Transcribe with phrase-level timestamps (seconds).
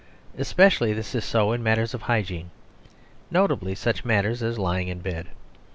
[0.35, 2.49] Especially this is so in matters of hygiene;
[3.29, 5.27] notably such matters as lying in bed.